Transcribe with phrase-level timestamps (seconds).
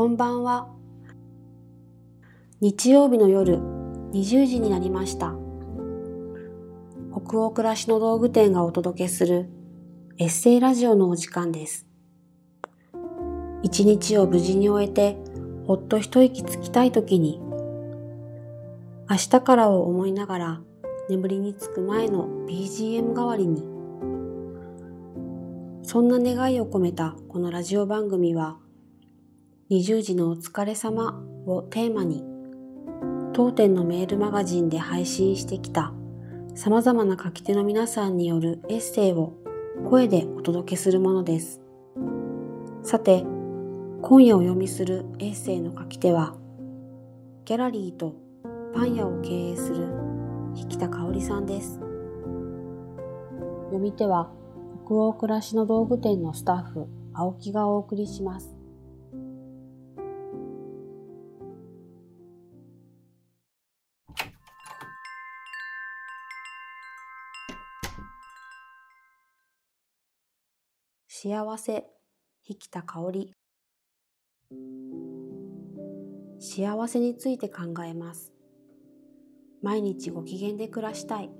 [0.00, 0.66] こんばんは。
[2.62, 3.58] 日曜日の夜
[4.14, 5.34] 20時になりました。
[7.12, 9.50] 北欧暮らしの道具店がお届けする
[10.16, 11.86] エッセイラジオのお時間です。
[13.62, 15.18] 一日を無事に終えて
[15.66, 17.38] ほっと一息つきたい時に
[19.10, 20.60] 明日からを思いながら
[21.10, 23.60] 眠りにつく前の BGM 代わりに
[25.82, 28.56] そんな願いを込めたこのラジオ番組は
[29.70, 32.24] 20時のお疲れ様をテーマに
[33.32, 35.92] 当店のメールマガジンで配信してきた
[36.56, 39.34] 様々な書き手の皆さんによるエッセイを
[39.88, 41.60] 声でお届けするものです。
[42.82, 43.20] さて、
[44.02, 46.34] 今夜お読みするエッセイの書き手は、
[47.44, 48.16] ギャラリーと
[48.74, 49.86] パン屋を経営する
[50.56, 51.78] 引田香織さんです。
[53.66, 54.32] 読み手は
[54.84, 58.59] 北欧暮らしの道具店のスタッフ、青木がお送りします。
[71.22, 71.84] 幸せ、
[72.48, 73.34] 引田香織。
[76.38, 78.32] 幸せについて考えます。
[79.60, 81.30] 毎日ご機嫌で暮らしたい。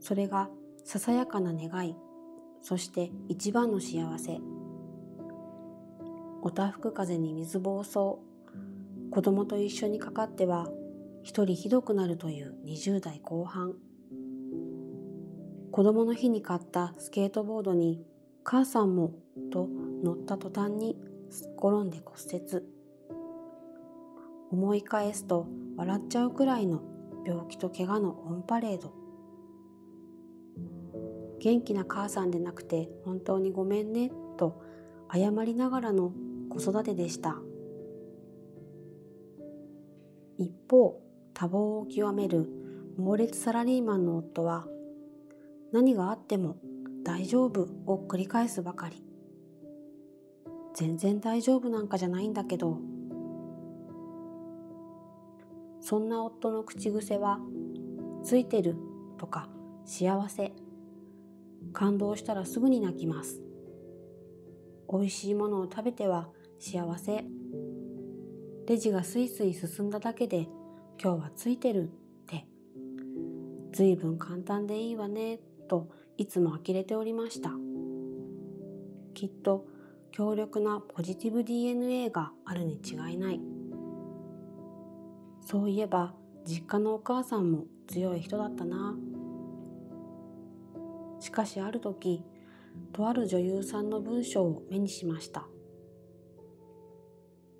[0.00, 0.50] それが
[0.84, 1.94] ささやかな願い。
[2.62, 4.40] そして一番の幸せ。
[6.42, 7.92] おたふく風に水暴走。
[7.92, 10.66] 子供と一緒にかかっては
[11.22, 13.76] 一人ひどくなるという20代後半。
[15.70, 18.09] 子供の日に買ったスケートボードに
[18.42, 19.14] 母さんも
[19.52, 19.68] と
[20.02, 20.96] 乗った途端に
[21.30, 22.64] すっ転んで骨折。
[24.50, 25.46] 思い返すと
[25.76, 26.82] 笑っちゃうくらいの
[27.24, 28.92] 病気と怪我のオンパレード。
[31.38, 34.60] 元気な母さんでなくて本当にごめんねと
[35.12, 36.12] 謝りながらの
[36.50, 37.36] 子育てでした。
[40.38, 41.00] 一方、
[41.34, 42.48] 多忙を極める
[42.96, 44.66] 猛烈サラリーマンの夫は
[45.72, 46.56] 何があっても
[47.02, 49.02] 大丈夫を繰り返すばかり。
[50.74, 52.78] 全然大丈夫なんかじゃないんだけど。
[55.80, 57.40] そんな夫の口癖は、
[58.22, 58.76] ついてる
[59.18, 59.48] とか
[59.84, 60.52] 幸せ
[61.72, 63.40] 感動したらすぐに泣きます。
[64.92, 66.28] 美味しいものを食べては
[66.58, 67.24] 幸せ。
[68.66, 70.48] レジがスイスイ進んだだけで
[71.02, 71.86] 今日はついてるっ
[72.26, 72.46] て。
[73.72, 75.38] 随分簡単でいいわね
[75.68, 75.88] と
[76.20, 77.50] いつも呆れておりました。
[79.14, 79.64] きっと
[80.12, 83.40] 強力なポジティブ DNA があるに違いない。
[85.40, 86.12] そういえば
[86.44, 88.98] 実家のお母さんも強い人だったな。
[91.20, 92.22] しかしある時
[92.92, 95.46] とある女優さんの文章を目にしました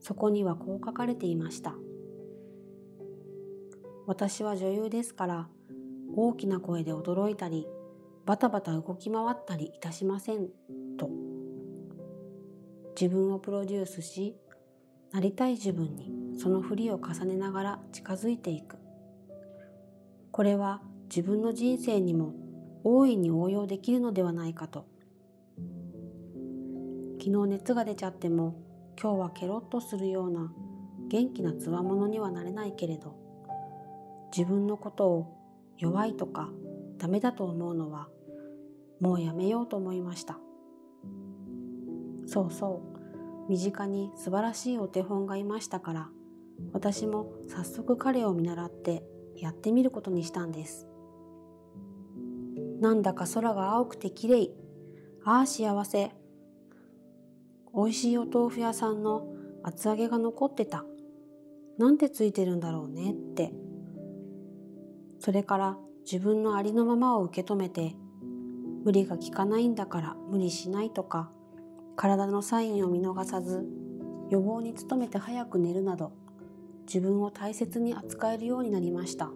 [0.00, 1.74] そこにはこう書かれていました
[4.06, 5.48] 私は女優ですから
[6.14, 7.66] 大きな声で驚いたり
[8.26, 10.48] バタバタ動き回ったりいたしません。
[10.96, 11.10] と。
[12.98, 14.36] 自分をプロデュースし
[15.12, 18.78] なりたい自分にその振りを重ねながら近づいていく。
[20.30, 22.34] これは自分の人生にも
[22.82, 24.86] 大いに応用できるのではないかと。
[27.20, 28.54] 昨日熱が出ちゃっても
[29.00, 30.52] 今日はケロッとするような
[31.08, 33.16] 元気なつわものにはなれないけれど
[34.36, 35.36] 自分のことを
[35.78, 36.50] 弱いとか
[36.98, 38.08] ダメだと思うのは
[39.00, 40.38] もうやめようと思いました
[42.26, 42.82] そうそ
[43.48, 46.08] う身近に素晴らしいお手本がいましたから
[46.72, 49.04] 私も早速彼を見習って
[49.36, 50.88] やってみることにしたんです
[52.84, 54.50] なんだか空が青くて綺麗。
[55.24, 56.10] ああ幸せ。
[57.74, 59.26] 美味しいお豆腐屋さんの
[59.62, 60.84] 厚揚げが残ってた。
[61.78, 63.52] なんてついてるんだろうねって。
[65.18, 67.96] それから自分のありのままを受け止めて、
[68.84, 71.30] 無理が効かないんだから無理しないとか、
[71.96, 73.66] 体のサインを見逃さず、
[74.30, 76.12] 予防に努めて早く寝るなど、
[76.86, 79.30] 自分を大切に扱えるようになりました。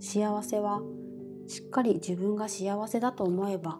[0.00, 0.82] 幸せは
[1.46, 3.78] しっかり自分が幸せだと思えば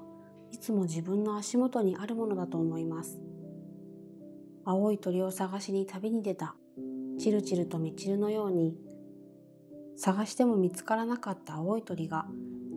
[0.51, 3.21] いつも自分の足元にあるものだと思います
[4.65, 6.55] 青い鳥を探しに旅に出た
[7.19, 8.77] チルチルとミチルのように
[9.97, 12.27] 探しても見つからなかった青い鳥が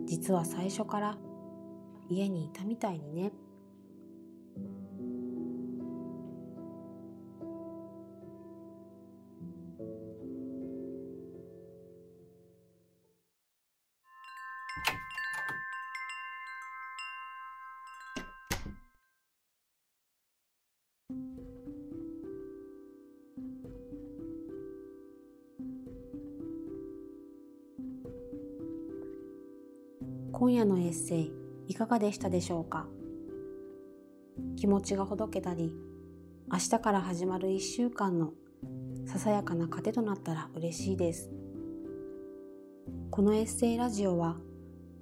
[0.06, 1.18] 実は最初から
[2.08, 3.32] 家にいたみたいにね。
[30.38, 31.32] 今夜のエッセイ
[31.66, 32.86] いかがでしたでしょうか？
[34.54, 35.74] 気持ちがほどけたり、
[36.48, 38.30] 明日から始まる一週間の
[39.04, 41.28] ささやかな糧となったら嬉しいです。
[43.10, 44.36] このエッセイラジオは、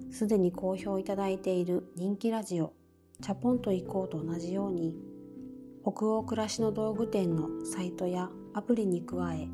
[0.09, 2.73] すでに好評いただいている人気ラジオ、
[3.21, 4.95] チャポンと行こうと同じように、
[5.83, 9.47] 北欧暮らしの道具店のサイトやアプリに加え、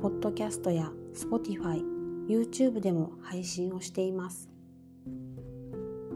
[0.00, 1.82] ポッドキャストや Spotify、
[2.28, 4.51] YouTube でも配信をしています。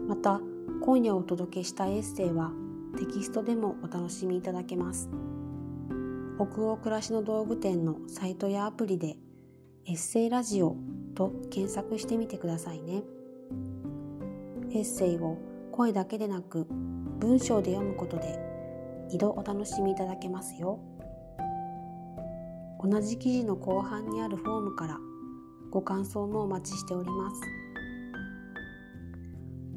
[0.07, 0.39] また、
[0.81, 2.51] 今夜お届けしたエッセイは
[2.97, 5.09] テキストでもお楽しみいただけます。
[6.37, 9.17] 北欧暮らしの道具店のサイトやアプリで
[9.85, 10.77] エッセイラジオ
[11.13, 13.03] と検索してみてくださいね。
[14.71, 15.37] エッセイを
[15.73, 16.67] 声だけでなく
[17.19, 18.39] 文章で読むことで
[19.11, 20.79] 2度お楽しみいただけますよ。
[22.81, 24.99] 同じ記事の後半にあるフォームから
[25.69, 27.41] ご感想もお待ちしております。